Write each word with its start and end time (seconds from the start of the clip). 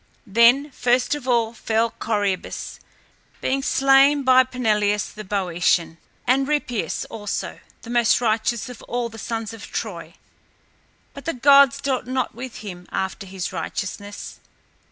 Then 0.25 0.71
first 0.71 1.13
of 1.13 1.27
all 1.27 1.53
fell 1.53 1.91
Corœbus, 1.99 2.79
being 3.39 3.61
slain 3.61 4.23
by 4.23 4.43
Peneleus 4.43 5.13
the 5.13 5.23
Bœotian, 5.23 5.97
and 6.25 6.47
Rhipeus 6.47 7.05
also, 7.05 7.59
the 7.83 7.91
most 7.91 8.19
righteous 8.19 8.67
of 8.67 8.81
all 8.87 9.09
the 9.09 9.19
sons 9.19 9.53
of 9.53 9.71
Troy. 9.71 10.15
But 11.13 11.25
the 11.25 11.35
gods 11.35 11.79
dealt 11.79 12.07
not 12.07 12.33
with 12.33 12.55
him 12.65 12.87
after 12.91 13.27
his 13.27 13.53
righteousness. 13.53 14.39